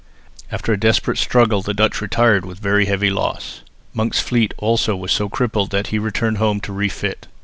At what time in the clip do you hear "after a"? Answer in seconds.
0.51-0.79